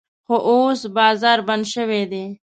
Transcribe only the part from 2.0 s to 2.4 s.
دی.